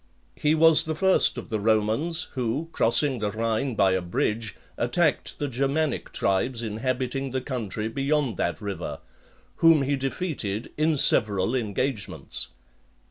[0.35, 5.37] He was the first of the Romans who, crossing the Rhine by a bridge, attacked
[5.37, 8.97] the Germanic tribes inhabiting the country beyond that river,
[9.57, 12.47] whom he defeated in several engagements.